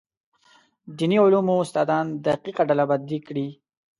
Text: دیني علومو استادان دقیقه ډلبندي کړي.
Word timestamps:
دیني 0.97 1.17
علومو 1.25 1.55
استادان 1.65 2.05
دقیقه 2.25 2.61
ډلبندي 2.69 3.19
کړي. 3.27 3.47